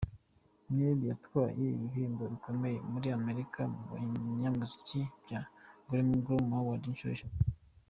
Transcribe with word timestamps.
Nelly 0.75 1.05
yanatwaye 1.09 1.63
ibihembo 1.77 2.23
bikomeye 2.33 2.77
muri 2.91 3.07
Amerika 3.17 3.59
mu 3.73 3.81
banyamuziki 3.89 4.99
bya 5.23 5.41
Grammy 5.87 6.17
awards, 6.55 6.87
inshuro 6.89 7.13
eshatu. 7.15 7.41